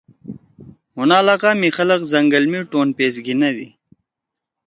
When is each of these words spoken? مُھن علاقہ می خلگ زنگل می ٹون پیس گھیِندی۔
مُھن 0.95 1.09
علاقہ 1.19 1.51
می 1.59 1.69
خلگ 1.77 2.01
زنگل 2.11 2.43
می 2.51 2.59
ٹون 2.71 2.87
پیس 2.97 3.15
گھیِندی۔ 3.25 3.67